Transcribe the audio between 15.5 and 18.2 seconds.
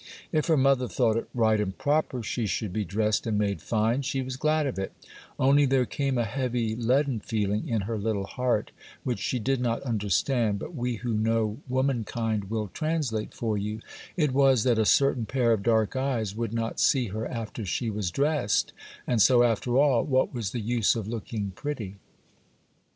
of dark eyes would not see her after she was